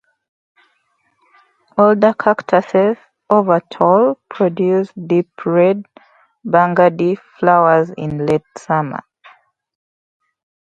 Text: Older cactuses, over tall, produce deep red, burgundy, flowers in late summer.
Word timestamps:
Older 1.77 2.15
cactuses, 2.15 2.97
over 3.29 3.59
tall, 3.69 4.17
produce 4.31 4.91
deep 4.93 5.29
red, 5.45 5.85
burgundy, 6.43 7.19
flowers 7.39 7.91
in 7.91 8.25
late 8.25 8.41
summer. 8.57 9.03